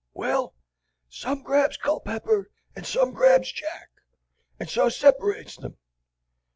"Well, 0.15 0.55
some 1.09 1.43
grabs 1.43 1.77
Culpepper 1.77 2.49
and 2.75 2.87
some 2.87 3.11
grabs 3.13 3.51
Jack, 3.51 3.89
and 4.59 4.67
so 4.67 4.89
separates 4.89 5.57
them. 5.57 5.77